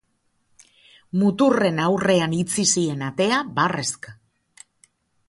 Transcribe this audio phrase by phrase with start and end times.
[1.23, 4.15] Muturren aurrean itxi zien atea barrezka.